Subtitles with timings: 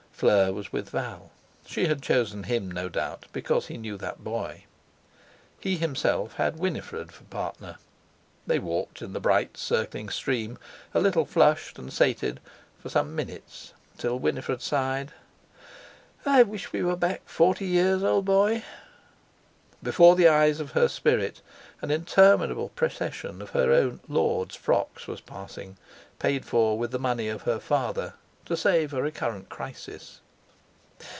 [0.21, 1.31] Fleur was with Val;
[1.65, 4.65] she had chosen him, no doubt, because he knew that boy.
[5.59, 7.77] He himself had Winifred for partner.
[8.45, 10.59] They walked in the bright, circling stream,
[10.93, 12.39] a little flushed and sated,
[12.77, 15.11] for some minutes, till Winifred sighed:
[16.23, 18.63] "I wish we were back forty years, old boy!"
[19.81, 21.41] Before the eyes of her spirit
[21.81, 25.77] an interminable procession of her own "Lord's" frocks was passing,
[26.19, 28.13] paid for with the money of her father,
[28.43, 30.19] to save a recurrent crisis.